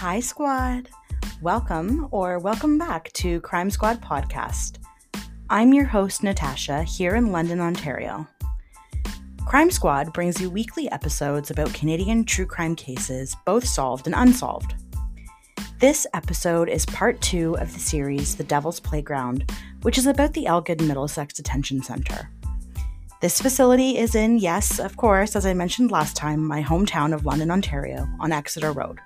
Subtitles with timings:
[0.00, 0.88] Hi, squad.
[1.42, 4.78] Welcome or welcome back to Crime Squad Podcast.
[5.50, 8.26] I'm your host, Natasha, here in London, Ontario.
[9.44, 14.72] Crime Squad brings you weekly episodes about Canadian true crime cases, both solved and unsolved.
[15.80, 20.46] This episode is part two of the series The Devil's Playground, which is about the
[20.46, 22.30] Elgin Middlesex Detention Centre.
[23.20, 27.26] This facility is in, yes, of course, as I mentioned last time, my hometown of
[27.26, 28.98] London, Ontario, on Exeter Road.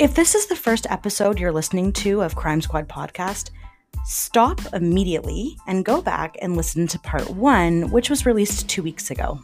[0.00, 3.50] If this is the first episode you're listening to of Crime Squad podcast,
[4.04, 9.12] stop immediately and go back and listen to part one, which was released two weeks
[9.12, 9.38] ago.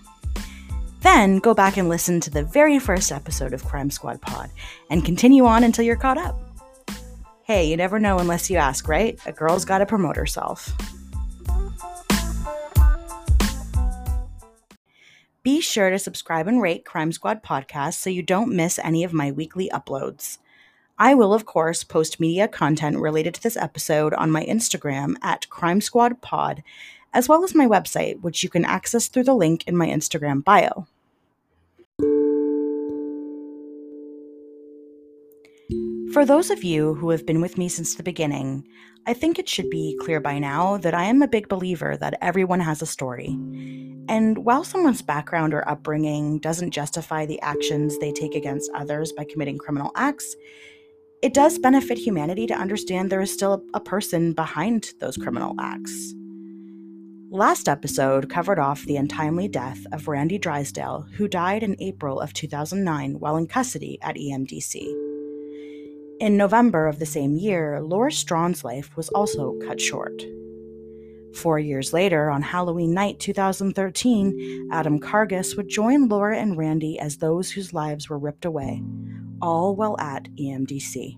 [1.03, 4.51] Then go back and listen to the very first episode of Crime Squad Pod
[4.91, 6.37] and continue on until you're caught up.
[7.45, 9.21] Hey, you never know unless you ask, right?
[9.27, 10.73] A girl's gotta promote herself.
[15.43, 19.15] Be sure to subscribe and rate Crime Squad podcast so you don't miss any of
[19.15, 20.37] my weekly uploads.
[20.99, 25.49] I will, of course, post media content related to this episode on my Instagram at
[25.49, 26.63] Crime Squad Pod,
[27.15, 30.45] as well as my website, which you can access through the link in my Instagram
[30.45, 30.87] bio.
[36.13, 38.67] For those of you who have been with me since the beginning,
[39.07, 42.19] I think it should be clear by now that I am a big believer that
[42.21, 43.29] everyone has a story.
[44.09, 49.25] And while someone's background or upbringing doesn't justify the actions they take against others by
[49.25, 50.35] committing criminal acts,
[51.23, 56.15] it does benefit humanity to understand there is still a person behind those criminal acts.
[57.31, 62.33] Last episode covered off the untimely death of Randy Drysdale, who died in April of
[62.33, 65.10] 2009 while in custody at EMDC.
[66.21, 70.23] In November of the same year, Laura Strawn's life was also cut short.
[71.35, 77.17] Four years later, on Halloween night 2013, Adam Kargus would join Laura and Randy as
[77.17, 78.83] those whose lives were ripped away,
[79.41, 81.17] all while at EMDC.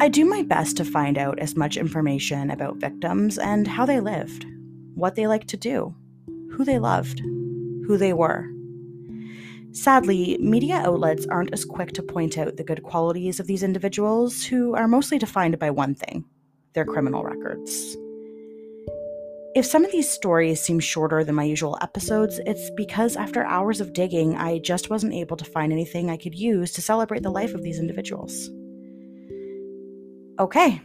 [0.00, 3.98] I do my best to find out as much information about victims and how they
[3.98, 4.46] lived,
[4.94, 5.96] what they liked to do,
[6.52, 8.48] who they loved, who they were.
[9.72, 14.44] Sadly, media outlets aren't as quick to point out the good qualities of these individuals
[14.44, 16.24] who are mostly defined by one thing
[16.74, 17.96] their criminal records.
[19.54, 23.80] If some of these stories seem shorter than my usual episodes, it's because after hours
[23.80, 27.30] of digging, I just wasn't able to find anything I could use to celebrate the
[27.30, 28.50] life of these individuals.
[30.38, 30.80] Okay,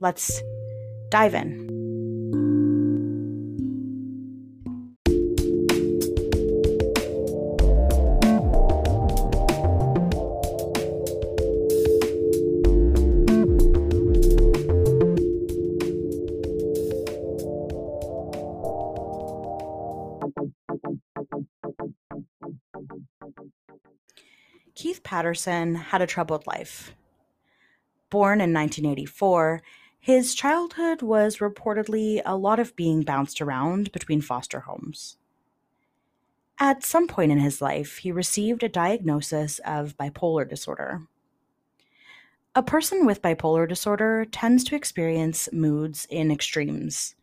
[0.00, 0.42] let's
[1.10, 1.81] dive in.
[25.22, 26.96] Patterson had a troubled life.
[28.10, 29.62] Born in 1984,
[30.00, 35.18] his childhood was reportedly a lot of being bounced around between foster homes.
[36.58, 41.02] At some point in his life, he received a diagnosis of bipolar disorder.
[42.56, 47.14] A person with bipolar disorder tends to experience moods in extremes.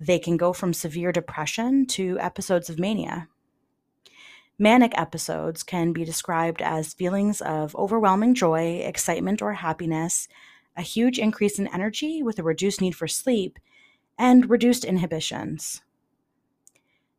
[0.00, 3.28] They can go from severe depression to episodes of mania.
[4.60, 10.26] Manic episodes can be described as feelings of overwhelming joy, excitement, or happiness,
[10.76, 13.60] a huge increase in energy with a reduced need for sleep,
[14.18, 15.82] and reduced inhibitions.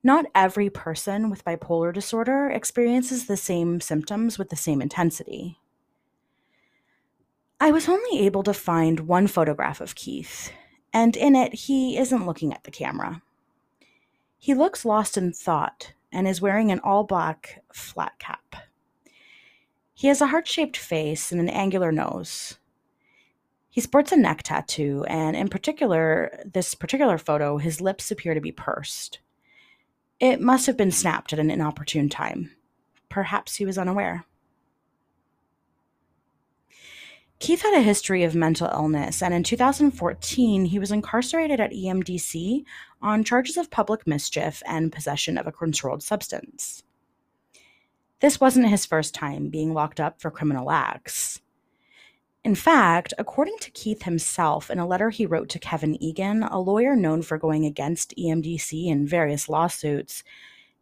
[0.04, 5.60] Not every person with bipolar disorder experiences the same symptoms with the same intensity.
[7.58, 10.52] I was only able to find one photograph of Keith,
[10.92, 13.22] and in it, he isn't looking at the camera.
[14.38, 18.56] He looks lost in thought and is wearing an all black flat cap.
[19.94, 22.58] He has a heart shaped face and an angular nose.
[23.70, 28.42] He sports a neck tattoo, and in particular, this particular photo, his lips appear to
[28.42, 29.20] be pursed.
[30.20, 32.52] It must have been snapped at an inopportune time.
[33.10, 34.26] Perhaps he was unaware.
[37.40, 42.66] Keith had a history of mental illness, and in 2014, he was incarcerated at EMDC
[43.02, 46.84] on charges of public mischief and possession of a controlled substance.
[48.20, 51.40] This wasn't his first time being locked up for criminal acts.
[52.44, 56.60] In fact, according to Keith himself, in a letter he wrote to Kevin Egan, a
[56.60, 60.24] lawyer known for going against EMDC in various lawsuits,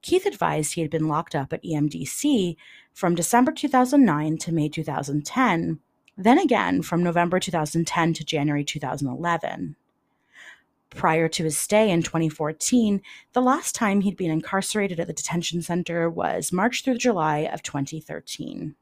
[0.01, 2.55] Keith advised he had been locked up at EMDC
[2.93, 5.79] from December 2009 to May 2010
[6.17, 9.75] then again from November 2010 to January 2011.
[10.89, 13.01] Prior to his stay in 2014,
[13.33, 17.61] the last time he'd been incarcerated at the detention center was March through July of
[17.61, 18.75] 2013.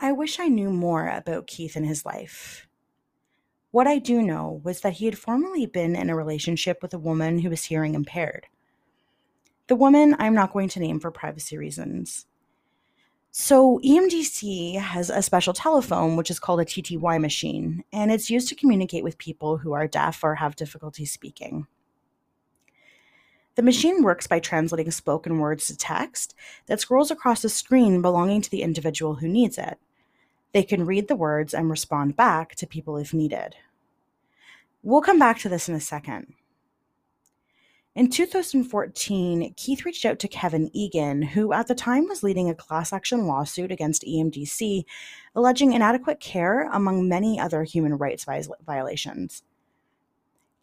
[0.00, 2.68] I wish I knew more about Keith and his life.
[3.70, 6.98] What I do know was that he had formerly been in a relationship with a
[6.98, 8.46] woman who was hearing impaired.
[9.66, 12.26] The woman I'm not going to name for privacy reasons.
[13.30, 18.48] So, EMDC has a special telephone, which is called a TTY machine, and it's used
[18.48, 21.66] to communicate with people who are deaf or have difficulty speaking.
[23.54, 26.34] The machine works by translating spoken words to text
[26.66, 29.78] that scrolls across a screen belonging to the individual who needs it.
[30.52, 33.56] They can read the words and respond back to people if needed.
[34.82, 36.34] We'll come back to this in a second.
[37.98, 42.54] In 2014, Keith reached out to Kevin Egan, who at the time was leading a
[42.54, 44.84] class action lawsuit against EMDC,
[45.34, 48.24] alleging inadequate care among many other human rights
[48.64, 49.42] violations.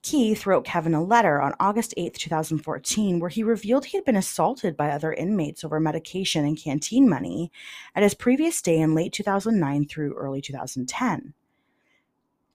[0.02, 4.16] Keith wrote Kevin a letter on August 8, 2014, where he revealed he had been
[4.16, 7.52] assaulted by other inmates over medication and canteen money
[7.94, 11.34] at his previous stay in late 2009 through early 2010.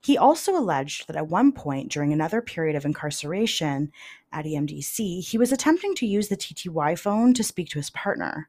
[0.03, 3.93] He also alleged that at one point during another period of incarceration
[4.33, 8.49] at EMDC, he was attempting to use the TTY phone to speak to his partner.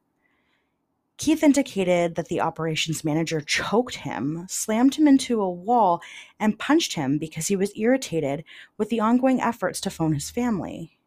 [1.17, 6.01] Keith indicated that the operations manager choked him, slammed him into a wall,
[6.39, 8.43] and punched him because he was irritated
[8.77, 10.97] with the ongoing efforts to phone his family.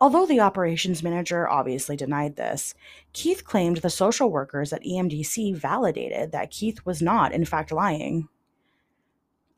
[0.00, 2.74] Although the operations manager obviously denied this,
[3.12, 8.28] Keith claimed the social workers at EMDC validated that Keith was not, in fact, lying.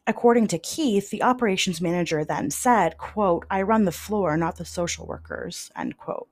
[0.07, 4.65] According to Keith, the operations manager then said, quote, I run the floor, not the
[4.65, 6.29] social workers, end quote.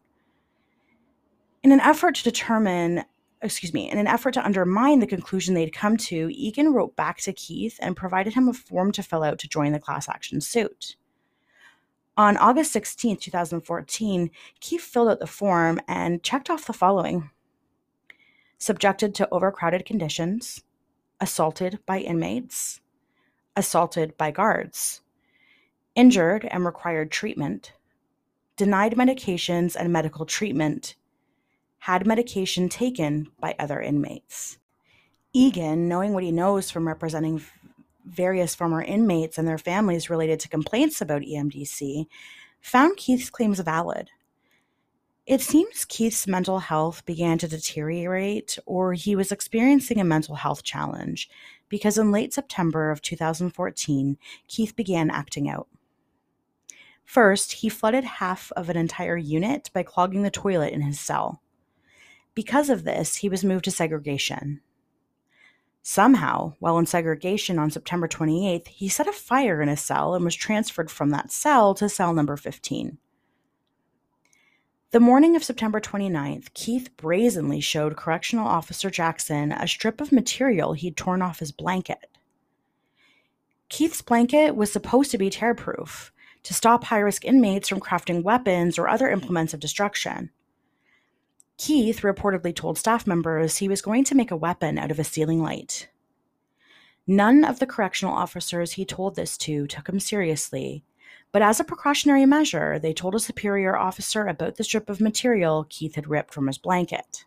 [1.64, 3.04] In an effort to determine,
[3.42, 7.18] excuse me, in an effort to undermine the conclusion they'd come to, Egan wrote back
[7.22, 10.40] to Keith and provided him a form to fill out to join the class action
[10.40, 10.96] suit.
[12.16, 14.30] On August 16, 2014,
[14.60, 17.30] Keith filled out the form and checked off the following
[18.56, 20.62] subjected to overcrowded conditions,
[21.20, 22.80] assaulted by inmates,
[23.56, 25.00] assaulted by guards,
[25.94, 27.72] injured and required treatment,
[28.56, 30.96] denied medications and medical treatment,
[31.78, 34.58] had medication taken by other inmates.
[35.32, 37.42] Egan, knowing what he knows from representing
[38.06, 42.06] various former inmates and their families related to complaints about EMDC,
[42.60, 44.10] found Keith's claims valid.
[45.26, 50.62] It seems Keith's mental health began to deteriorate, or he was experiencing a mental health
[50.62, 51.30] challenge,
[51.68, 54.16] because in late September of 2014,
[54.48, 55.68] Keith began acting out.
[57.04, 61.42] First, he flooded half of an entire unit by clogging the toilet in his cell.
[62.34, 64.60] Because of this, he was moved to segregation.
[65.82, 70.24] Somehow, while in segregation on September 28th, he set a fire in his cell and
[70.24, 72.98] was transferred from that cell to cell number 15.
[74.94, 80.74] The morning of September 29th, Keith brazenly showed Correctional Officer Jackson a strip of material
[80.74, 82.16] he'd torn off his blanket.
[83.68, 86.12] Keith's blanket was supposed to be tear-proof
[86.44, 90.30] to stop high risk inmates from crafting weapons or other implements of destruction.
[91.58, 95.02] Keith reportedly told staff members he was going to make a weapon out of a
[95.02, 95.88] ceiling light.
[97.04, 100.84] None of the correctional officers he told this to took him seriously,
[101.34, 105.66] but as a precautionary measure, they told a superior officer about the strip of material
[105.68, 107.24] Keith had ripped from his blanket.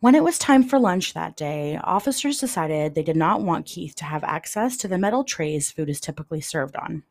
[0.00, 3.94] When it was time for lunch that day, officers decided they did not want Keith
[3.94, 7.04] to have access to the metal trays food is typically served on.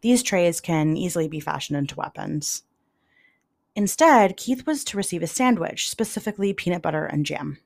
[0.00, 2.62] These trays can easily be fashioned into weapons.
[3.74, 7.58] Instead, Keith was to receive a sandwich, specifically peanut butter and jam.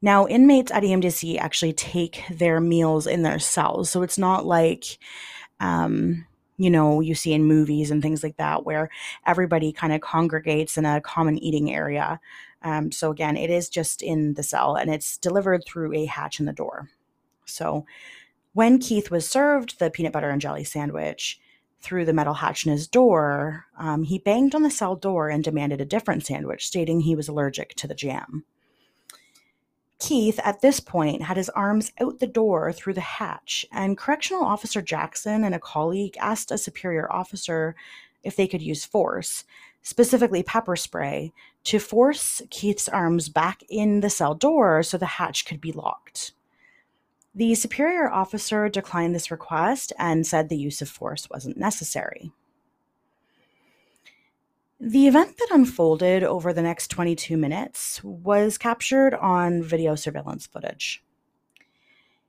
[0.00, 4.98] Now, inmates at EMDC actually take their meals in their cells, so it's not like,
[5.58, 6.24] um,
[6.56, 8.90] you know, you see in movies and things like that where
[9.26, 12.20] everybody kind of congregates in a common eating area.
[12.62, 16.40] Um, so, again, it is just in the cell and it's delivered through a hatch
[16.40, 16.88] in the door.
[17.44, 17.84] So,
[18.52, 21.40] when Keith was served the peanut butter and jelly sandwich,
[21.80, 25.44] through the metal hatch in his door, um, he banged on the cell door and
[25.44, 28.44] demanded a different sandwich, stating he was allergic to the jam.
[29.98, 34.44] Keith, at this point, had his arms out the door through the hatch, and Correctional
[34.44, 37.74] Officer Jackson and a colleague asked a superior officer
[38.22, 39.44] if they could use force,
[39.82, 41.32] specifically pepper spray,
[41.64, 46.32] to force Keith's arms back in the cell door so the hatch could be locked.
[47.34, 52.32] The superior officer declined this request and said the use of force wasn't necessary.
[54.80, 61.02] The event that unfolded over the next 22 minutes was captured on video surveillance footage.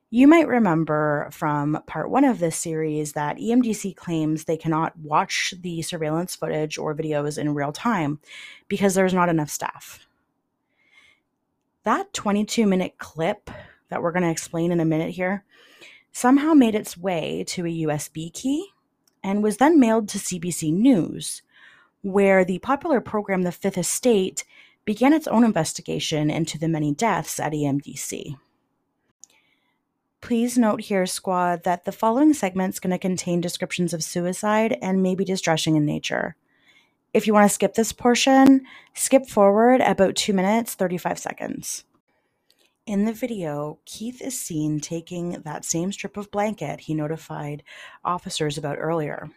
[0.10, 5.54] You might remember from part one of this series that EMDC claims they cannot watch
[5.62, 8.20] the surveillance footage or videos in real time
[8.68, 10.08] because there's not enough staff.
[11.84, 13.52] That 22 minute clip
[13.90, 15.44] that we're going to explain in a minute here
[16.12, 18.70] somehow made its way to a USB key
[19.24, 21.44] and was then mailed to CBC News,
[22.02, 24.44] where the popular program The Fifth Estate
[24.86, 28.38] began its own investigation into the many deaths at EMDC.
[30.22, 34.78] Please note here, squad, that the following segment is going to contain descriptions of suicide
[34.82, 36.36] and may be distressing in nature.
[37.14, 41.84] If you want to skip this portion, skip forward about 2 minutes 35 seconds.
[42.86, 47.64] In the video, Keith is seen taking that same strip of blanket he notified
[48.04, 49.30] officers about earlier.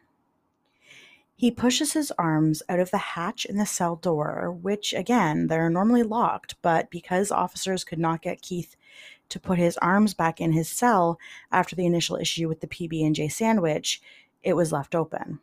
[1.43, 5.69] He pushes his arms out of the hatch in the cell door, which again, they're
[5.69, 8.77] normally locked, but because officers could not get Keith
[9.29, 11.19] to put his arms back in his cell
[11.51, 14.01] after the initial issue with the PB&J sandwich,
[14.45, 15.41] it was left open.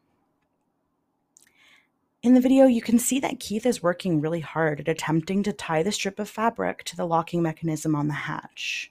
[2.24, 5.52] In the video, you can see that Keith is working really hard at attempting to
[5.52, 8.90] tie the strip of fabric to the locking mechanism on the hatch.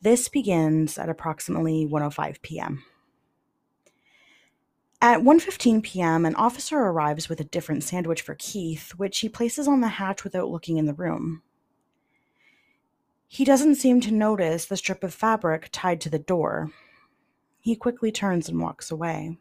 [0.00, 2.82] This begins at approximately 1:05 p.m.
[5.00, 9.68] At 1:15 p.m., an officer arrives with a different sandwich for Keith, which he places
[9.68, 11.42] on the hatch without looking in the room.
[13.28, 16.70] He doesn't seem to notice the strip of fabric tied to the door.
[17.60, 19.38] He quickly turns and walks away.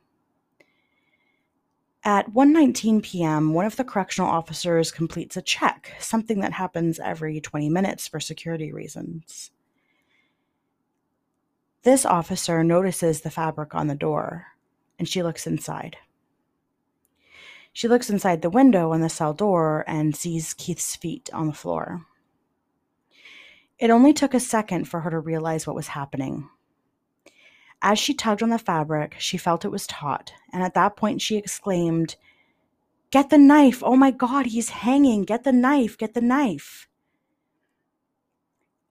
[2.03, 7.39] At 1:19 p.m., one of the correctional officers completes a check, something that happens every
[7.39, 9.51] 20 minutes for security reasons.
[11.83, 14.47] This officer notices the fabric on the door,
[15.03, 15.97] and she looks inside.
[17.73, 21.53] She looks inside the window on the cell door and sees Keith's feet on the
[21.53, 22.05] floor.
[23.77, 26.47] It only took a second for her to realize what was happening.
[27.81, 31.21] As she tugged on the fabric, she felt it was taut, and at that point
[31.21, 32.15] she exclaimed,
[33.11, 33.83] Get the knife!
[33.83, 35.23] Oh my god, he's hanging!
[35.23, 35.97] Get the knife!
[35.97, 36.87] Get the knife!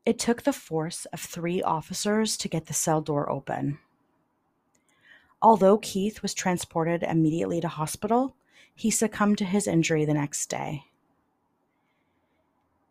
[0.05, 3.79] It took the force of three officers to get the cell door open.
[5.43, 8.37] Although Keith was transported immediately to hospital,
[8.75, 10.85] he succumbed to his injury the next day.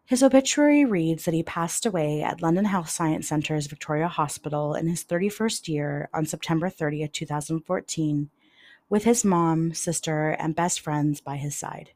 [0.05, 4.87] His obituary reads that he passed away at London Health Science Centre's Victoria Hospital in
[4.87, 8.29] his 31st year on September 30, 2014,
[8.89, 11.91] with his mom, sister, and best friends by his side.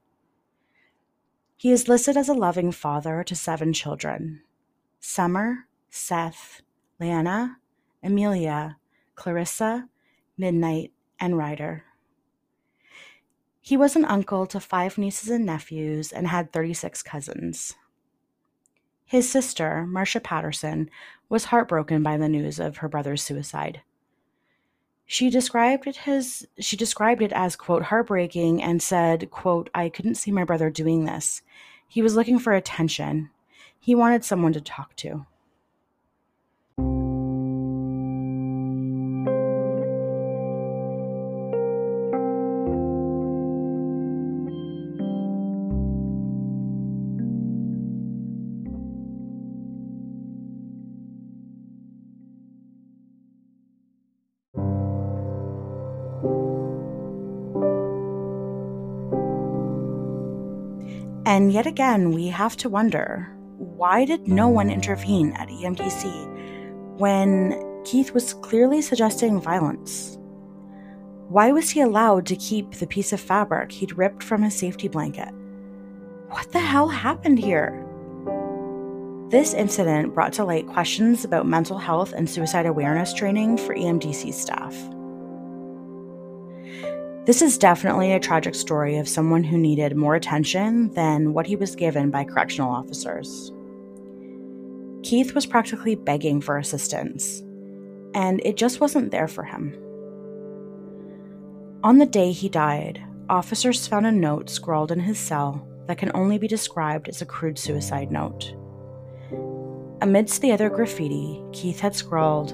[1.58, 4.42] He is listed as a loving father to seven children
[5.02, 6.62] Summer, Seth,
[7.02, 7.58] Leanna,
[8.02, 8.78] Amelia,
[9.16, 9.90] Clarissa,
[10.38, 11.84] Midnight, and Ryder.
[13.62, 17.76] He was an uncle to five nieces and nephews and had 36 cousins.
[19.06, 20.90] His sister, Marcia Patterson,
[21.30, 23.82] was heartbroken by the news of her brother's suicide.
[25.06, 30.16] She described it as she described it as quote heartbreaking and said, quote, I couldn't
[30.16, 31.44] see my brother doing this.
[31.88, 33.30] He was looking for attention.
[33.80, 35.28] He wanted someone to talk to.
[61.36, 67.62] And yet again, we have to wonder why did no one intervene at EMDC when
[67.84, 70.18] Keith was clearly suggesting violence?
[71.28, 74.88] Why was he allowed to keep the piece of fabric he'd ripped from his safety
[74.88, 75.28] blanket?
[76.30, 77.86] What the hell happened here?
[79.28, 84.34] This incident brought to light questions about mental health and suicide awareness training for EMDC
[84.34, 84.74] staff.
[87.26, 91.56] This is definitely a tragic story of someone who needed more attention than what he
[91.56, 93.52] was given by correctional officers.
[95.02, 97.40] Keith was practically begging for assistance,
[98.14, 99.76] and it just wasn't there for him.
[101.84, 106.12] On the day he died, officers found a note scrawled in his cell that can
[106.14, 108.56] only be described as a crude suicide note.
[110.02, 112.54] Amidst the other graffiti, Keith had scrawled,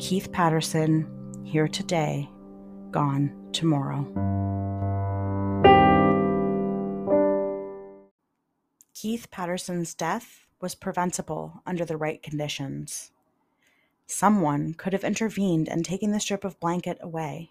[0.00, 1.08] Keith Patterson,
[1.44, 2.28] here today,
[2.90, 4.06] gone tomorrow.
[8.94, 13.10] Keith Patterson's death was preventable under the right conditions.
[14.06, 17.50] Someone could have intervened and taken the strip of blanket away.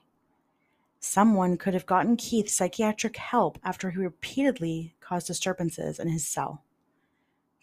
[1.00, 6.63] Someone could have gotten Keith psychiatric help after he repeatedly caused disturbances in his cell.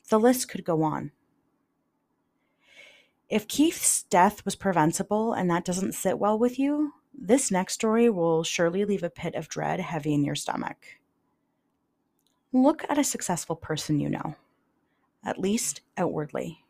[0.09, 1.13] The list could go on.
[3.29, 8.09] If Keith's death was preventable and that doesn't sit well with you, this next story
[8.09, 10.99] will surely leave a pit of dread heavy in your stomach.
[12.53, 14.37] Look at a successful person you know
[15.25, 16.65] at least outwardly.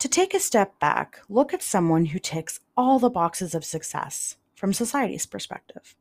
[0.00, 4.36] To take a step back, look at someone who ticks all the boxes of success
[4.54, 5.96] from society's perspective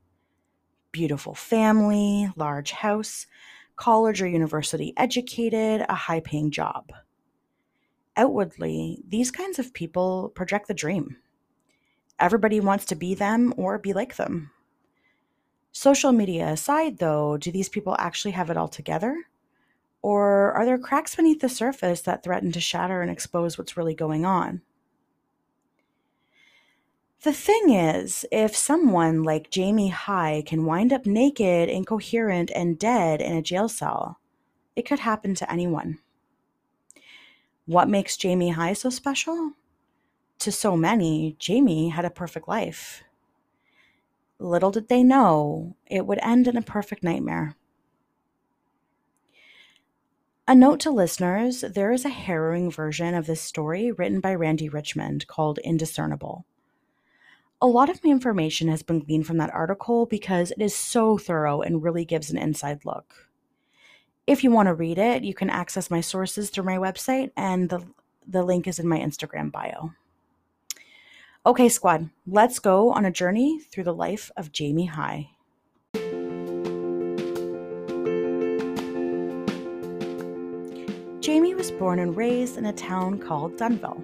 [0.91, 3.25] beautiful family, large house,
[3.75, 6.91] college or university educated, a high paying job.
[8.15, 11.17] Outwardly, these kinds of people project the dream.
[12.19, 14.51] Everybody wants to be them or be like them.
[15.71, 19.25] Social media aside, though, do these people actually have it all together?
[20.01, 23.95] Or are there cracks beneath the surface that threaten to shatter and expose what's really
[23.95, 24.61] going on?
[27.23, 33.21] The thing is, if someone like Jamie High can wind up naked, incoherent, and dead
[33.21, 34.19] in a jail cell,
[34.75, 35.99] it could happen to anyone.
[37.65, 39.53] What makes Jamie High so special?
[40.43, 43.05] To so many, Jamie had a perfect life.
[44.39, 47.55] Little did they know it would end in a perfect nightmare.
[50.45, 54.67] A note to listeners there is a harrowing version of this story written by Randy
[54.67, 56.43] Richmond called Indiscernible.
[57.61, 61.17] A lot of my information has been gleaned from that article because it is so
[61.17, 63.29] thorough and really gives an inside look.
[64.27, 67.69] If you want to read it, you can access my sources through my website, and
[67.69, 67.87] the,
[68.27, 69.93] the link is in my Instagram bio.
[71.45, 75.31] Okay, squad, let's go on a journey through the life of Jamie High.
[81.19, 84.01] Jamie was born and raised in a town called Dunnville.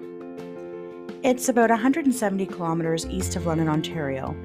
[1.24, 4.36] It's about 170 kilometers east of London, Ontario.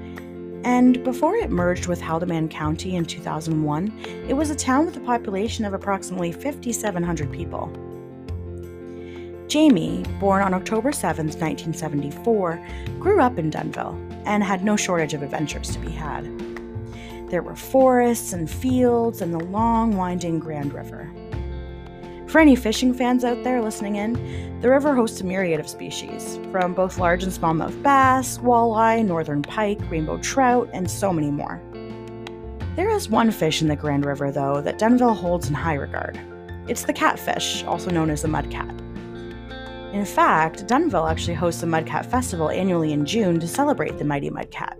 [0.64, 3.92] And before it merged with Haldimand County in 2001,
[4.30, 7.70] it was a town with a population of approximately 5,700 people.
[9.48, 12.66] Jamie, born on October 7, 1974,
[13.00, 16.25] grew up in Dunnville and had no shortage of adventures to be had.
[17.30, 21.12] There were forests and fields and the long, winding Grand River.
[22.27, 26.40] For any fishing fans out there listening in, the river hosts a myriad of species,
[26.51, 31.62] from both large and smallmouth bass, walleye, northern pike, rainbow trout, and so many more.
[32.75, 36.20] There is one fish in the Grand River, though, that Dunnville holds in high regard.
[36.68, 38.85] It's the catfish, also known as the mudcat.
[39.96, 44.29] In fact, Dunnville actually hosts the Mudcat Festival annually in June to celebrate the mighty
[44.29, 44.75] mudcat.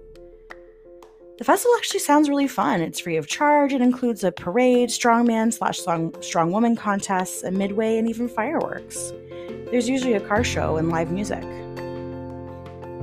[1.38, 2.82] The festival actually sounds really fun.
[2.82, 3.72] It's free of charge.
[3.72, 5.80] It includes a parade, strongman slash
[6.20, 9.14] strong woman contests, a midway, and even fireworks.
[9.72, 11.44] There's usually a car show and live music.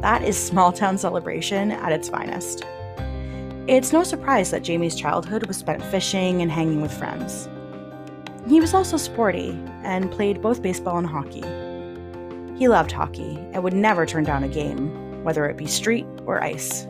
[0.03, 2.62] That is small town celebration at its finest.
[3.68, 7.48] It's no surprise that Jamie's childhood was spent fishing and hanging with friends.
[8.46, 11.71] He was also sporty and played both baseball and hockey.
[12.62, 16.40] He loved hockey and would never turn down a game, whether it be street or
[16.40, 16.87] ice.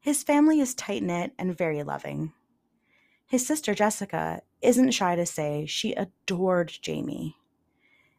[0.00, 2.32] His family is tight knit and very loving.
[3.28, 7.36] His sister Jessica isn't shy to say she adored Jamie,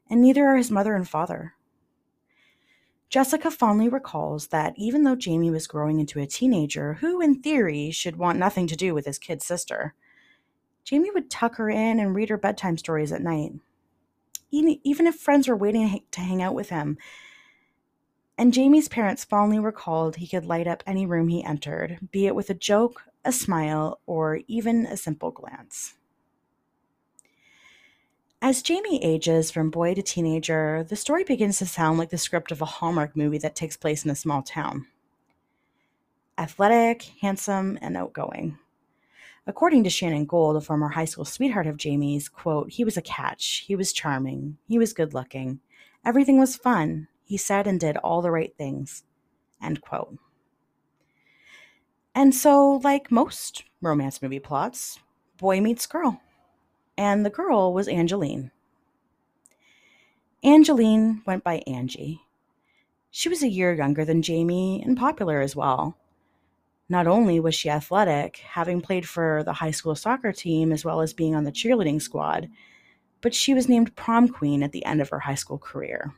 [0.10, 1.56] and neither are his mother and father.
[3.10, 7.92] Jessica fondly recalls that even though Jamie was growing into a teenager who, in theory,
[7.92, 9.96] should want nothing to do with his kid sister,
[10.88, 13.52] Jamie would tuck her in and read her bedtime stories at night.
[14.52, 16.98] Even if friends were waiting to hang out with him,
[18.38, 22.36] and Jamie's parents fondly recalled he could light up any room he entered, be it
[22.36, 25.96] with a joke, a smile, or even a simple glance.
[28.42, 32.50] As Jamie ages from boy to teenager, the story begins to sound like the script
[32.54, 34.88] of a Hallmark movie that takes place in a small town.
[36.38, 38.58] Athletic, handsome, and outgoing.
[39.48, 43.02] According to Shannon Gold, a former high school sweetheart of Jamie's, quote, he was a
[43.02, 43.64] catch.
[43.66, 44.58] He was charming.
[44.68, 45.62] He was good looking.
[46.06, 47.08] Everything was fun.
[47.24, 49.04] He said and did all the right things.
[49.64, 50.18] End quote.
[52.14, 55.00] And so, like most romance movie plots,
[55.38, 56.20] boy meets girl.
[56.98, 58.52] And the girl was Angeline.
[60.44, 62.22] Angeline went by Angie.
[63.12, 65.96] She was a year younger than Jamie and popular as well.
[66.90, 71.02] Not only was she athletic, having played for the high school soccer team as well
[71.02, 72.50] as being on the cheerleading squad,
[73.22, 76.14] but she was named prom queen at the end of her high school career.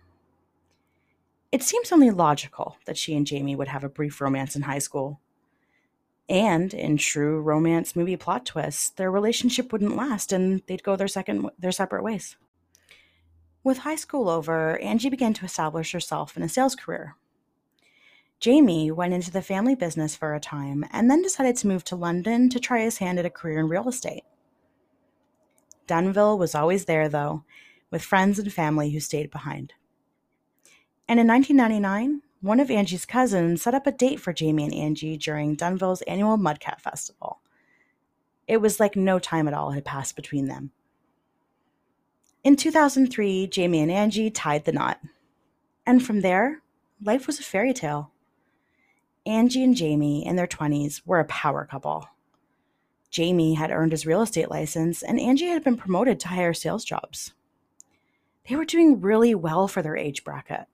[1.52, 4.80] It seems only logical that she and Jamie would have a brief romance in high
[4.80, 5.20] school.
[6.28, 11.08] And in true romance movie plot twists, their relationship wouldn't last and they'd go their
[11.08, 12.38] second their separate ways.
[13.64, 17.16] With high school over, Angie began to establish herself in a sales career.
[18.40, 21.96] Jamie went into the family business for a time and then decided to move to
[21.96, 24.24] London to try his hand at a career in real estate.
[25.88, 27.44] Dunnville was always there, though,
[27.92, 29.74] with friends and family who stayed behind.
[31.08, 35.18] And in 1999, one of Angie's cousins set up a date for Jamie and Angie
[35.18, 37.42] during Dunnville's annual Mudcat Festival.
[38.48, 40.72] It was like no time at all had passed between them.
[42.44, 45.02] In 2003, Jamie and Angie tied the knot.
[45.86, 46.62] And from there,
[47.04, 48.12] life was a fairy tale.
[49.26, 52.08] Angie and Jamie, in their 20s, were a power couple.
[53.10, 56.86] Jamie had earned his real estate license, and Angie had been promoted to higher sales
[56.86, 57.34] jobs.
[58.48, 60.66] They were doing really well for their age bracket.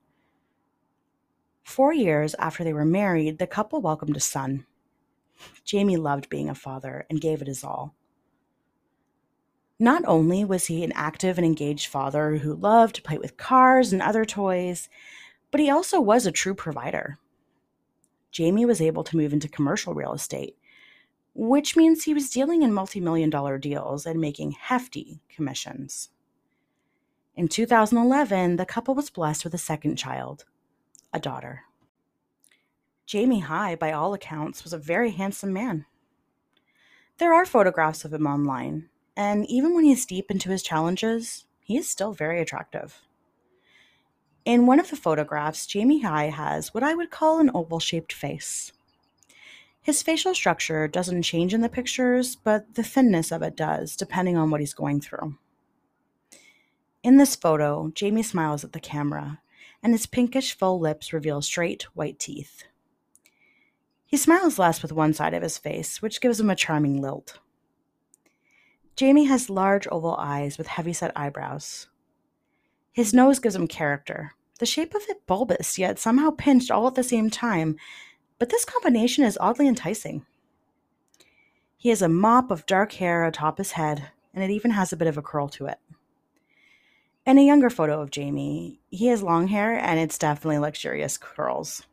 [1.64, 4.66] Four years after they were married, the couple welcomed a son.
[5.64, 7.96] Jamie loved being a father and gave it his all.
[9.80, 13.92] Not only was he an active and engaged father who loved to play with cars
[13.92, 14.88] and other toys,
[15.52, 17.18] but he also was a true provider.
[18.36, 20.58] Jamie was able to move into commercial real estate,
[21.34, 26.10] which means he was dealing in multi million dollar deals and making hefty commissions.
[27.34, 30.44] In 2011, the couple was blessed with a second child,
[31.14, 31.62] a daughter.
[33.06, 35.86] Jamie High, by all accounts, was a very handsome man.
[37.20, 41.78] There are photographs of him online, and even when he's deep into his challenges, he
[41.78, 43.02] is still very attractive.
[44.46, 48.14] In one of the photographs, Jamie High has what I would call an oval shaped
[48.14, 48.72] face.
[49.82, 54.38] His facial structure doesn't change in the pictures, but the thinness of it does, depending
[54.38, 55.38] on what he's going through.
[57.02, 59.42] In this photo, Jamie smiles at the camera,
[59.82, 62.66] and his pinkish full lips reveal straight, white teeth.
[64.06, 67.40] He smiles less with one side of his face, which gives him a charming lilt.
[68.96, 71.88] Jamie has large oval eyes with heavy-set eyebrows.
[72.96, 76.96] His nose gives him character, the shape of it bulbous yet somehow pinched all at
[76.96, 77.76] the same time,
[78.40, 80.26] but this combination is oddly enticing.
[81.76, 84.96] He has a mop of dark hair atop his head, and it even has a
[84.96, 85.78] bit of a curl to it.
[87.26, 91.84] In a younger photo of Jamie, he has long hair and it's definitely luxurious curls.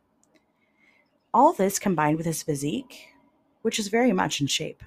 [1.33, 3.09] All this combined with his physique,
[3.61, 4.81] which is very much in shape.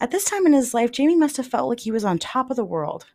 [0.00, 2.48] At this time in his life, Jamie must have felt like he was on top
[2.48, 3.06] of the world.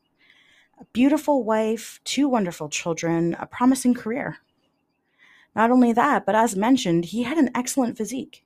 [0.80, 4.38] A beautiful wife, two wonderful children, a promising career.
[5.56, 8.46] Not only that, but as mentioned, he had an excellent physique.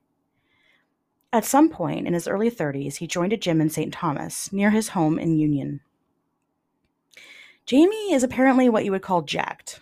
[1.31, 3.93] At some point in his early 30s, he joined a gym in St.
[3.93, 5.81] Thomas, near his home in Union.
[7.65, 9.79] Jamie is apparently what you would call jacked.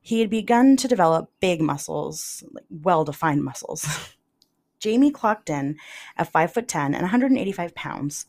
[0.00, 4.14] He had begun to develop big muscles, like well defined muscles.
[4.78, 5.76] Jamie clocked in
[6.16, 8.26] at 5 foot 10 and 185 pounds,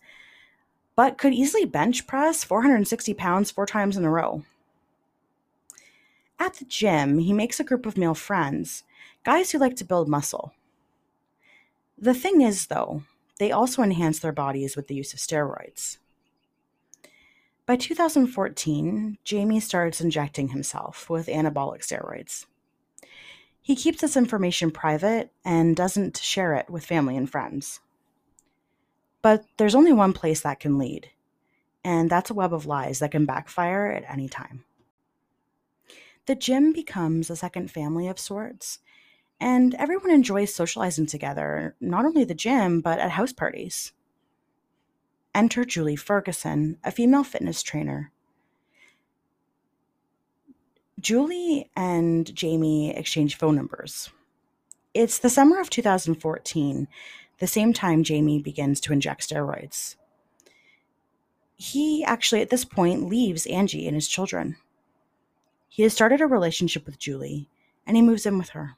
[0.98, 4.44] but could easily bench press 460 pounds four times in a row.
[6.40, 8.84] At the gym, he makes a group of male friends,
[9.24, 10.54] guys who like to build muscle.
[12.00, 13.04] The thing is, though,
[13.38, 15.98] they also enhance their bodies with the use of steroids.
[17.68, 22.46] By 2014, Jamie starts injecting himself with anabolic steroids.
[23.62, 27.82] He keeps this information private and doesn't share it with family and friends.
[29.28, 31.10] But there's only one place that can lead,
[31.84, 34.64] and that's a web of lies that can backfire at any time.
[36.28, 38.80] The gym becomes a second family of sorts,
[39.38, 43.92] and everyone enjoys socializing together, not only the gym, but at house parties.
[45.36, 48.14] Enter Julie Ferguson, a female fitness trainer
[51.02, 54.10] Julie and Jamie exchange phone numbers.
[54.94, 56.88] It's the summer of 2014,
[57.40, 59.96] the same time Jamie begins to inject steroids.
[61.56, 64.58] He actually, at this point, leaves Angie and his children.
[65.68, 67.50] He has started a relationship with Julie,
[67.86, 68.76] and he moves in with her.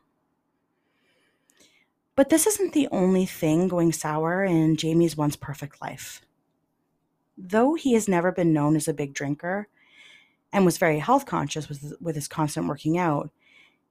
[2.15, 6.21] But this isn't the only thing going sour in Jamie's once perfect life.
[7.37, 9.69] Though he has never been known as a big drinker,
[10.51, 13.29] and was very health conscious with, with his constant working out,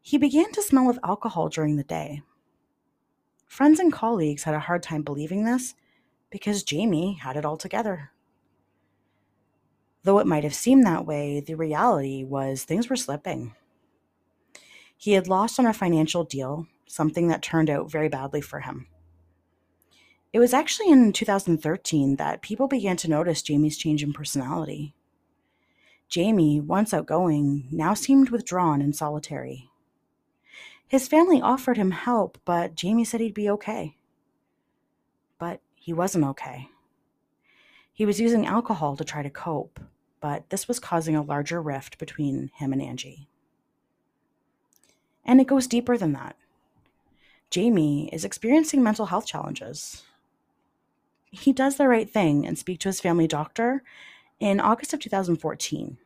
[0.01, 2.23] he began to smell of alcohol during the day.
[3.49, 5.75] Friends and colleagues had a hard time believing this
[6.31, 8.13] because Jamie had it all together.
[10.05, 13.55] Though it might have seemed that way, the reality was things were slipping.
[14.97, 18.87] He had lost on a financial deal, something that turned out very badly for him.
[20.33, 24.95] It was actually in 2013 that people began to notice Jamie's change in personality.
[26.09, 29.68] Jamie, once outgoing, now seemed withdrawn and solitary.
[30.89, 33.97] His family offered him help, but Jamie said he'd be okay.
[35.39, 36.71] But he wasn't okay.
[37.93, 39.81] He was using alcohol to try to cope,
[40.21, 43.29] but this was causing a larger rift between him and Angie.
[45.25, 46.37] And it goes deeper than that.
[47.51, 50.05] Jamie is experiencing mental health challenges.
[51.31, 53.83] He does the right thing and speak to his family doctor
[54.41, 55.99] in August of 2014.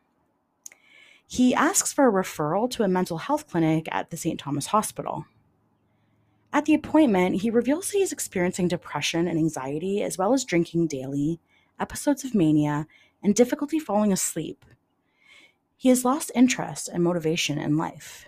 [1.27, 4.39] He asks for a referral to a mental health clinic at the St.
[4.39, 5.25] Thomas Hospital.
[6.51, 10.87] At the appointment, he reveals that he's experiencing depression and anxiety, as well as drinking
[10.87, 11.39] daily,
[11.79, 12.85] episodes of mania,
[13.23, 14.63] and difficulty falling asleep.
[15.75, 18.27] He has lost interest and motivation in life.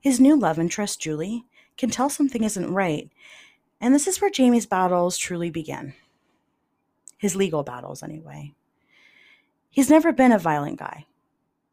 [0.00, 3.10] His new love interest, Julie, can tell something isn't right,
[3.80, 5.94] and this is where Jamie's battles truly begin.
[7.18, 8.54] His legal battles, anyway.
[9.74, 11.06] He's never been a violent guy.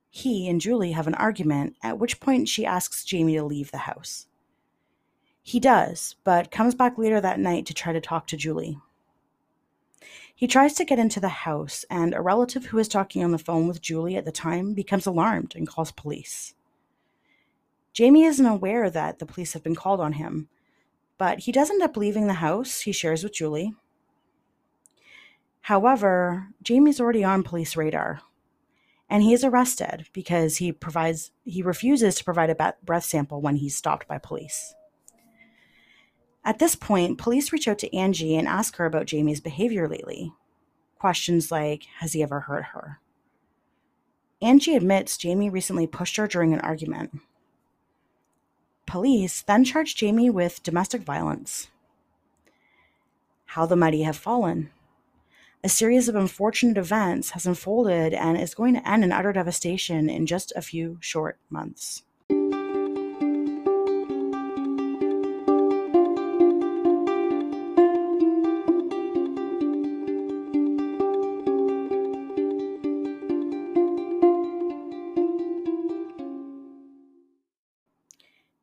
[0.10, 3.78] He and Julie have an argument, at which point she asks Jamie to leave the
[3.78, 4.26] house.
[5.44, 8.80] He does, but comes back later that night to try to talk to Julie.
[10.34, 13.38] He tries to get into the house, and a relative who is talking on the
[13.38, 16.56] phone with Julie at the time becomes alarmed and calls police.
[17.94, 20.50] Jamie isn't aware that the police have been called on him,
[21.20, 23.76] but he does end up leaving the house he shares with Julie.
[25.62, 28.22] However, Jamie's already on police radar,
[29.10, 33.58] and he is arrested because he provides he refuses to provide a breath sample when
[33.58, 34.74] he's stopped by police.
[36.44, 40.34] At this point, police reach out to Angie and ask her about Jamie's behavior lately.
[40.98, 43.00] Questions like, has he ever hurt her?
[44.42, 47.20] Angie admits Jamie recently pushed her during an argument.
[48.88, 51.68] Police then charge Jamie with domestic violence.
[53.46, 54.72] How the mighty have fallen.
[55.64, 60.10] A series of unfortunate events has unfolded and is going to end in utter devastation
[60.10, 62.02] in just a few short months.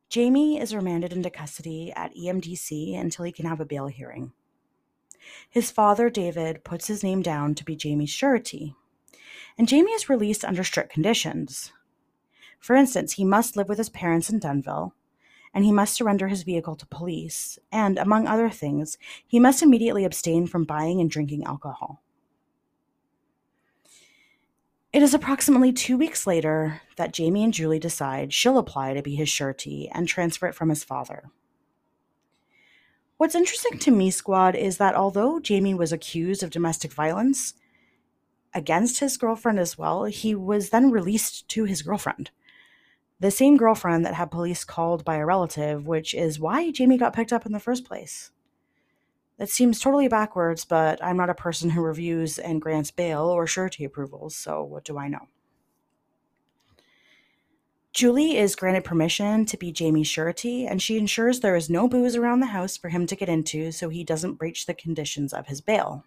[0.09, 4.33] Jamie is remanded into custody at EMDC until he can have a bail hearing.
[5.49, 8.75] His father, David, puts his name down to be Jamie's surety,
[9.57, 11.71] and Jamie is released under strict conditions.
[12.59, 14.91] For instance, he must live with his parents in Dunnville,
[15.53, 20.05] and he must surrender his vehicle to police, and, among other things, he must immediately
[20.05, 22.03] abstain from buying and drinking alcohol.
[24.91, 29.15] It is approximately two weeks later that Jamie and Julie decide she'll apply to be
[29.15, 31.29] his surety and transfer it from his father.
[33.19, 37.53] What's interesting to me, squad, is that although Jamie was accused of domestic violence
[38.53, 42.31] against his girlfriend as well, he was then released to his girlfriend.
[43.19, 47.11] The same girlfriend that had police called by a relative, which is why Jamie got
[47.11, 48.31] picked up in the first place.
[49.37, 53.45] That seems totally backwards, but I'm not a person who reviews and grants bail or
[53.45, 55.27] surety approvals, so what do I know?
[57.91, 62.15] Julie is granted permission to be Jamie's surety, and she ensures there is no booze
[62.15, 65.47] around the house for him to get into so he doesn't breach the conditions of
[65.47, 66.05] his bail.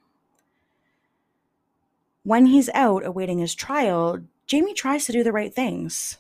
[2.23, 6.19] When he's out awaiting his trial, Jamie tries to do the right things.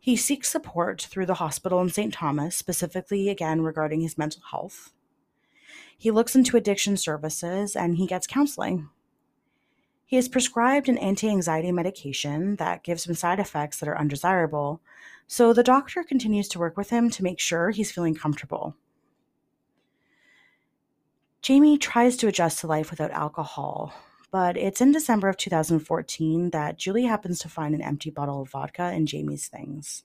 [0.00, 2.12] He seeks support through the hospital in St.
[2.12, 4.92] Thomas, specifically again regarding his mental health.
[5.96, 8.88] He looks into addiction services and he gets counseling.
[10.12, 14.82] He is prescribed an anti anxiety medication that gives him side effects that are undesirable,
[15.26, 18.76] so the doctor continues to work with him to make sure he's feeling comfortable.
[21.40, 23.94] Jamie tries to adjust to life without alcohol,
[24.30, 28.50] but it's in December of 2014 that Julie happens to find an empty bottle of
[28.50, 30.04] vodka in Jamie's things.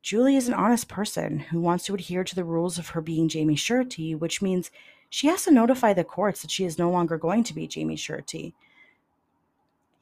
[0.00, 3.28] Julie is an honest person who wants to adhere to the rules of her being
[3.28, 4.70] Jamie's surety, which means
[5.10, 8.00] she has to notify the courts that she is no longer going to be Jamie's
[8.00, 8.54] surety.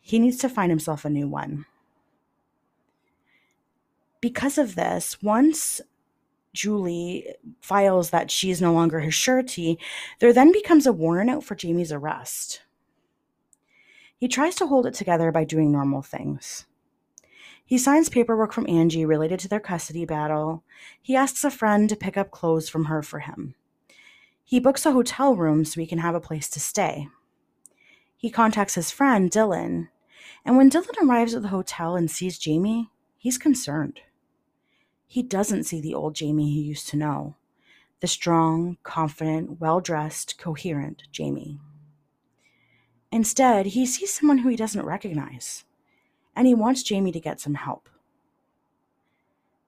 [0.01, 1.67] He needs to find himself a new one.
[4.21, 5.81] Because of this, once
[6.53, 9.79] Julie files that she is no longer his surety,
[10.21, 12.63] there then becomes a warrant out for Jamie's arrest.
[14.17, 16.67] He tries to hold it together by doing normal things.
[17.65, 20.63] He signs paperwork from Angie related to their custody battle.
[21.03, 23.55] He asks a friend to pick up clothes from her for him.
[24.49, 27.09] He books a hotel room so he can have a place to stay.
[28.17, 29.89] He contacts his friend, Dylan,
[30.45, 33.99] and when Dylan arrives at the hotel and sees Jamie, he's concerned.
[35.09, 37.35] He doesn't see the old Jamie he used to know
[38.01, 41.59] the strong, confident, well dressed, coherent Jamie.
[43.11, 45.65] Instead, he sees someone who he doesn't recognize
[46.37, 47.89] and he wants Jamie to get some help.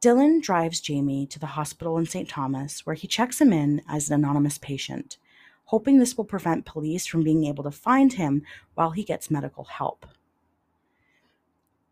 [0.01, 2.29] Dylan drives Jamie to the hospital in St.
[2.29, 5.19] Thomas, where he checks him in as an anonymous patient,
[5.67, 9.65] hoping this will prevent police from being able to find him while he gets medical
[9.65, 10.07] help.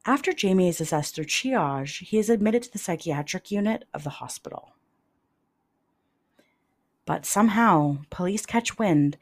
[0.05, 4.11] After Jamie is assessed through triage, he is admitted to the psychiatric unit of the
[4.11, 4.71] hospital.
[7.07, 9.17] But somehow, police catch wind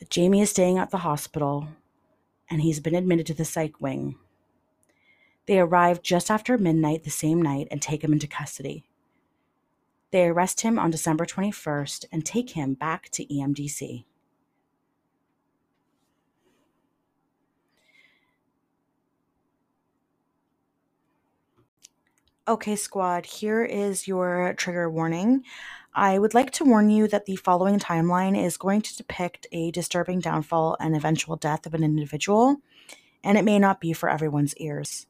[0.00, 1.68] that Jamie is staying at the hospital
[2.50, 4.16] and he's been admitted to the psych wing
[5.46, 8.84] they arrive just after midnight the same night and take him into custody.
[10.10, 14.04] They arrest him on December 21st and take him back to EMDC.
[22.48, 25.42] Okay, squad, here is your trigger warning.
[25.92, 29.72] I would like to warn you that the following timeline is going to depict a
[29.72, 32.58] disturbing downfall and eventual death of an individual,
[33.24, 35.06] and it may not be for everyone's ears.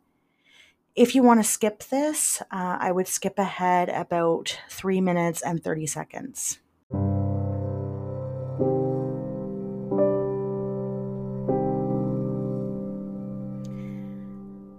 [0.97, 5.63] If you want to skip this, uh, I would skip ahead about 3 minutes and
[5.63, 6.59] 30 seconds.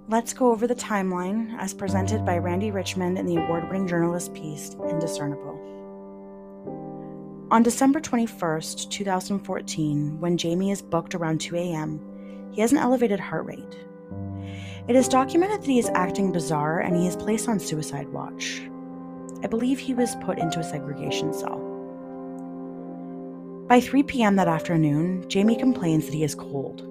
[0.09, 4.33] Let's go over the timeline as presented by Randy Richmond in the award winning journalist
[4.33, 5.61] piece Indiscernible.
[7.51, 12.01] On December 21st, 2014, when Jamie is booked around 2 a.m.,
[12.51, 13.85] he has an elevated heart rate.
[14.87, 18.61] It is documented that he is acting bizarre and he is placed on suicide watch.
[19.43, 21.59] I believe he was put into a segregation cell.
[23.67, 24.37] By 3 p.m.
[24.37, 26.87] that afternoon, Jamie complains that he is cold.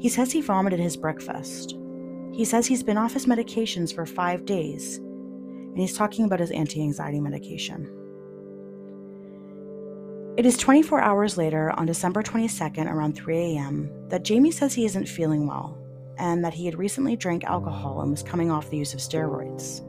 [0.00, 1.76] He says he vomited his breakfast.
[2.32, 6.50] He says he's been off his medications for five days, and he's talking about his
[6.50, 7.84] anti anxiety medication.
[10.36, 14.84] It is 24 hours later, on December 22nd, around 3 a.m., that Jamie says he
[14.84, 15.78] isn't feeling well
[16.18, 19.82] and that he had recently drank alcohol and was coming off the use of steroids.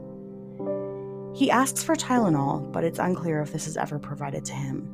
[1.36, 4.88] He asks for Tylenol, but it's unclear if this is ever provided to him.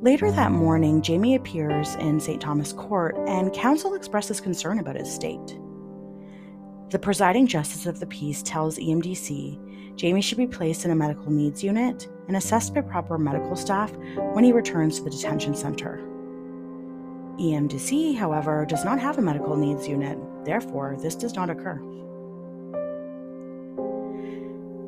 [0.00, 2.40] Later that morning, Jamie appears in St.
[2.40, 5.58] Thomas Court, and counsel expresses concern about his state.
[6.90, 11.30] The presiding justice of the peace tells EMDC Jamie should be placed in a medical
[11.30, 13.92] needs unit and assessed by proper medical staff
[14.32, 16.11] when he returns to the detention center.
[17.38, 21.80] EMDC, however, does not have a medical needs unit, therefore, this does not occur.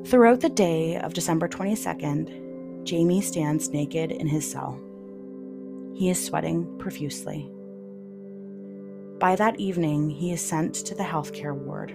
[0.06, 4.78] Throughout the day of December 22nd, Jamie stands naked in his cell.
[5.94, 7.50] He is sweating profusely.
[9.18, 11.94] By that evening, he is sent to the healthcare ward.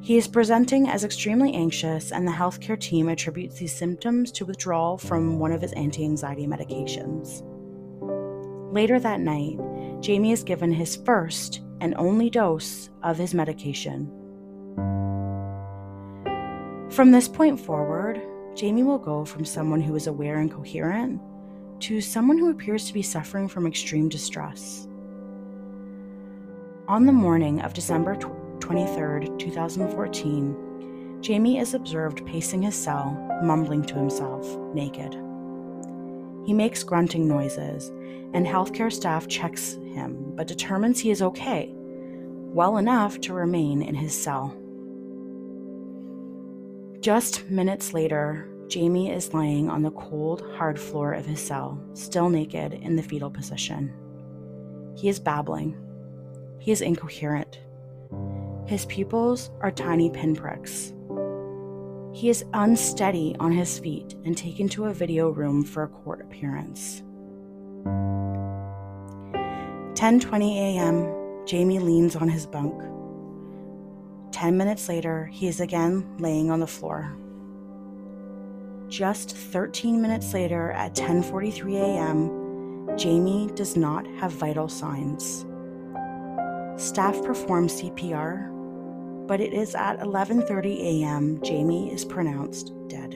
[0.00, 4.96] He is presenting as extremely anxious, and the healthcare team attributes these symptoms to withdrawal
[4.96, 7.42] from one of his anti anxiety medications.
[8.70, 9.58] Later that night,
[10.00, 14.08] Jamie is given his first and only dose of his medication.
[16.90, 18.20] From this point forward,
[18.54, 21.20] Jamie will go from someone who is aware and coherent
[21.80, 24.86] to someone who appears to be suffering from extreme distress.
[26.86, 33.94] On the morning of December 23, 2014, Jamie is observed pacing his cell, mumbling to
[33.94, 35.29] himself, naked.
[36.44, 37.88] He makes grunting noises,
[38.32, 43.94] and healthcare staff checks him but determines he is okay, well enough to remain in
[43.94, 44.56] his cell.
[47.00, 52.30] Just minutes later, Jamie is lying on the cold, hard floor of his cell, still
[52.30, 53.92] naked in the fetal position.
[54.96, 55.76] He is babbling.
[56.58, 57.60] He is incoherent.
[58.66, 60.92] His pupils are tiny pinpricks.
[62.12, 66.20] He is unsteady on his feet and taken to a video room for a court
[66.20, 67.02] appearance.
[69.94, 71.44] 10:20 a.m.
[71.46, 72.82] Jamie leans on his bunk.
[74.32, 77.16] 10 minutes later, he is again laying on the floor.
[78.88, 85.46] Just 13 minutes later at 10:43 a.m., Jamie does not have vital signs.
[86.76, 88.50] Staff perform CPR,
[89.30, 91.40] but it is at 11:30 a.m.
[91.40, 93.12] Jamie is pronounced dead.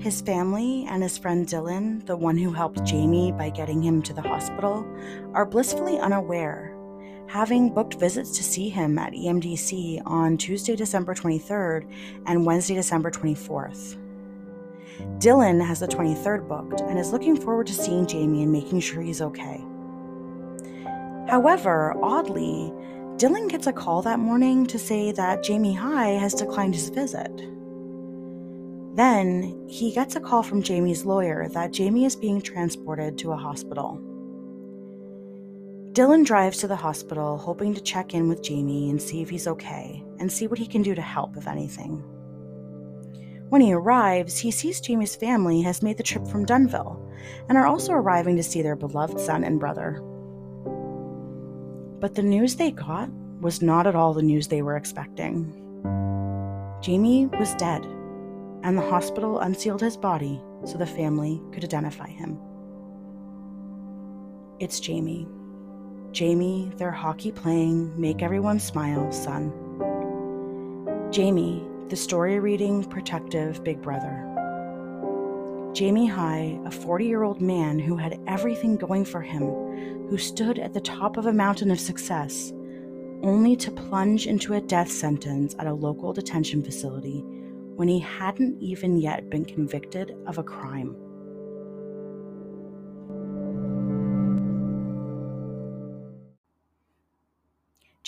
[0.00, 4.14] His family and his friend Dylan, the one who helped Jamie by getting him to
[4.14, 4.82] the hospital,
[5.34, 6.74] are blissfully unaware,
[7.26, 11.86] having booked visits to see him at EMDC on Tuesday, December 23rd
[12.24, 14.07] and Wednesday, December 24th.
[15.18, 19.02] Dylan has the 23rd booked and is looking forward to seeing Jamie and making sure
[19.02, 19.64] he's okay.
[21.28, 22.72] However, oddly,
[23.16, 27.32] Dylan gets a call that morning to say that Jamie High has declined his visit.
[28.94, 33.36] Then he gets a call from Jamie's lawyer that Jamie is being transported to a
[33.36, 34.00] hospital.
[35.92, 39.48] Dylan drives to the hospital, hoping to check in with Jamie and see if he's
[39.48, 42.02] okay and see what he can do to help, if anything.
[43.48, 47.00] When he arrives, he sees Jamie's family has made the trip from Dunnville
[47.48, 50.02] and are also arriving to see their beloved son and brother.
[51.98, 55.52] But the news they got was not at all the news they were expecting.
[56.82, 57.84] Jamie was dead
[58.62, 62.38] and the hospital unsealed his body so the family could identify him.
[64.58, 65.26] It's Jamie.
[66.12, 69.52] Jamie, their hockey playing, make everyone smile son.
[71.10, 74.24] Jamie, the story reading, protective big brother.
[75.72, 79.44] Jamie High, a 40 year old man who had everything going for him,
[80.08, 82.52] who stood at the top of a mountain of success,
[83.22, 87.24] only to plunge into a death sentence at a local detention facility
[87.76, 90.94] when he hadn't even yet been convicted of a crime.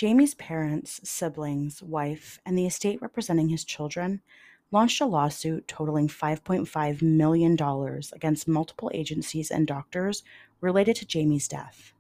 [0.01, 4.23] Jamie's parents, siblings, wife, and the estate representing his children
[4.71, 7.53] launched a lawsuit totaling $5.5 million
[8.15, 10.23] against multiple agencies and doctors
[10.63, 11.93] related to Jamie's death.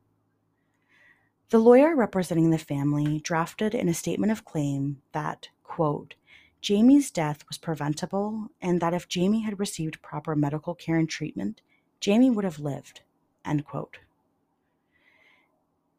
[1.50, 6.14] The lawyer representing the family drafted in a statement of claim that, quote,
[6.62, 11.60] Jamie's death was preventable and that if Jamie had received proper medical care and treatment,
[12.00, 13.02] Jamie would have lived,
[13.44, 13.98] end quote.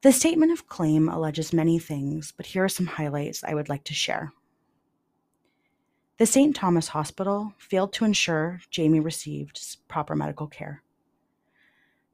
[0.02, 3.84] The statement of claim alleges many things, but here are some highlights I would like
[3.84, 4.34] to share.
[6.18, 6.56] The St.
[6.56, 10.82] Thomas Hospital failed to ensure Jamie received proper medical care.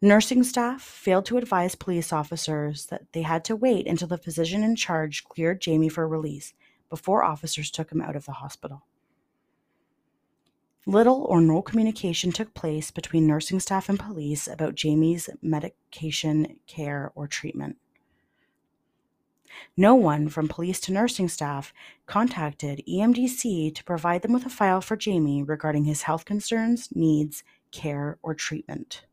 [0.02, 4.64] Nursing staff failed to advise police officers that they had to wait until the physician
[4.64, 6.54] in charge cleared Jamie for release
[6.90, 8.84] before officers took him out of the hospital.
[10.88, 17.12] Little or no communication took place between nursing staff and police about Jamie's medication care
[17.14, 17.76] or treatment.
[19.76, 21.74] No one from police to nursing staff
[22.06, 27.44] contacted EMDC to provide them with a file for Jamie regarding his health concerns, needs,
[27.72, 29.06] care, or treatment.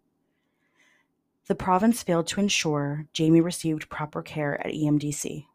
[1.48, 5.46] The province failed to ensure Jamie received proper care at EMDC.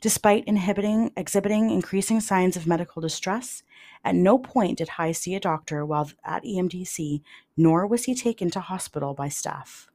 [0.00, 3.62] Despite inhibiting, exhibiting increasing signs of medical distress,
[4.02, 7.20] at no point did High see a doctor while at EMDC,
[7.56, 9.88] nor was he taken to hospital by staff.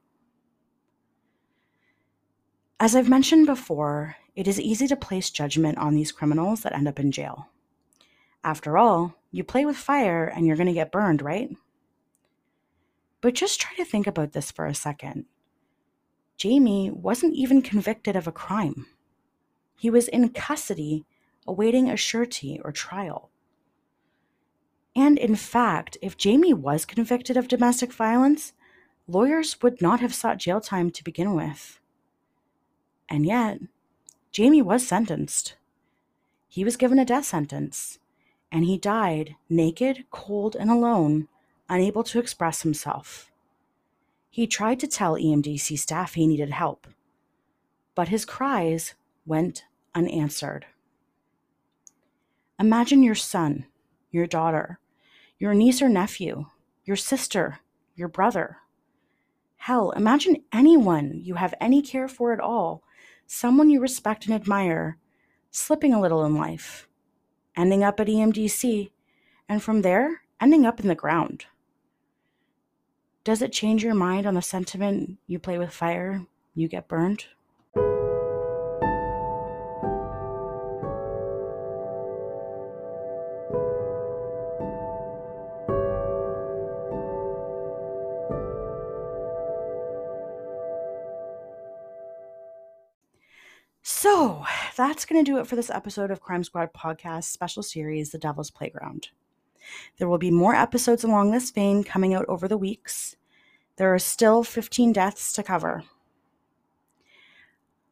[2.78, 6.86] As I've mentioned before, it is easy to place judgment on these criminals that end
[6.86, 7.48] up in jail.
[8.44, 11.50] After all, you play with fire and you're going to get burned, right?
[13.20, 15.24] But just try to think about this for a second.
[16.36, 18.86] Jamie wasn't even convicted of a crime.
[19.76, 21.04] He was in custody
[21.46, 23.30] awaiting a surety or trial.
[24.96, 28.54] And in fact, if Jamie was convicted of domestic violence,
[29.06, 31.78] lawyers would not have sought jail time to begin with.
[33.08, 33.60] And yet,
[34.32, 35.56] Jamie was sentenced.
[36.48, 37.98] He was given a death sentence,
[38.50, 41.28] and he died naked, cold, and alone,
[41.68, 43.30] unable to express himself.
[44.30, 46.86] He tried to tell EMDC staff he needed help,
[47.94, 48.94] but his cries
[49.26, 49.64] went
[49.94, 50.66] unanswered.
[52.58, 53.66] Imagine your son,
[54.10, 54.78] your daughter,
[55.38, 56.46] your niece or nephew,
[56.84, 57.58] your sister,
[57.94, 58.58] your brother.
[59.56, 62.82] Hell, imagine anyone you have any care for at all,
[63.26, 64.96] someone you respect and admire,
[65.50, 66.88] slipping a little in life,
[67.56, 68.90] ending up at EMDC,
[69.48, 71.46] and from there, ending up in the ground.
[73.24, 76.24] Does it change your mind on the sentiment you play with fire,
[76.54, 77.26] you get burned?
[94.96, 98.18] That's going to do it for this episode of Crime Squad Podcast special series, The
[98.18, 99.10] Devil's Playground.
[99.98, 103.14] There will be more episodes along this vein coming out over the weeks.
[103.76, 105.84] There are still 15 deaths to cover.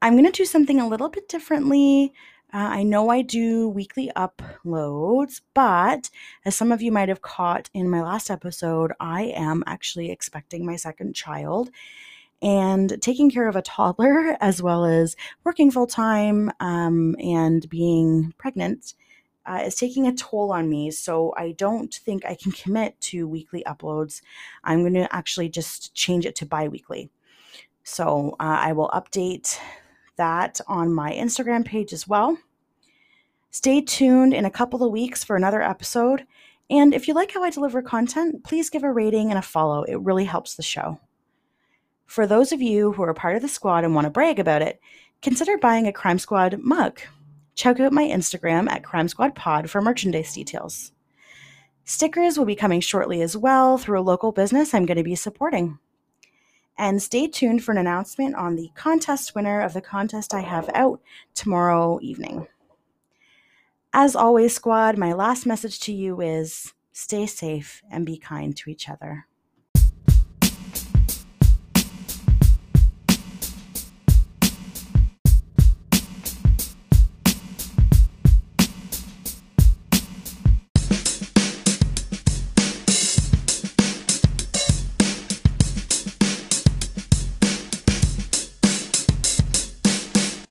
[0.00, 2.14] I'm going to do something a little bit differently.
[2.55, 6.09] Uh, I know I do weekly uploads, but
[6.46, 10.64] as some of you might have caught in my last episode, I am actually expecting
[10.64, 11.68] my second child
[12.43, 18.35] and taking care of a toddler as well as working full time um, and being
[18.39, 18.95] pregnant
[19.47, 20.91] uh, is taking a toll on me.
[20.91, 24.22] So I don't think I can commit to weekly uploads.
[24.62, 27.11] I'm going to actually just change it to bi weekly.
[27.82, 29.59] So uh, I will update
[30.16, 32.39] that on my Instagram page as well.
[33.51, 36.26] Stay tuned in a couple of weeks for another episode.
[36.70, 39.82] And if you like how I deliver content, please give a rating and a follow.
[39.82, 40.99] It really helps the show.
[42.07, 44.62] For those of you who are part of the squad and want to brag about
[44.62, 44.80] it,
[45.22, 47.00] consider buying a Crime Squad mug.
[47.55, 50.92] Check out my Instagram at Crime Squad Pod for merchandise details.
[51.84, 55.14] Stickers will be coming shortly as well through a local business I'm going to be
[55.14, 55.78] supporting.
[56.76, 60.70] And stay tuned for an announcement on the contest winner of the contest I have
[60.74, 61.00] out
[61.34, 62.48] tomorrow evening.
[63.92, 68.70] As always, squad, my last message to you is Stay safe and be kind to
[68.70, 69.26] each other.